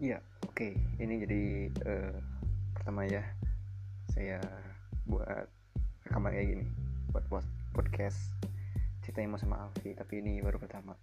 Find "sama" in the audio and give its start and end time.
9.44-9.60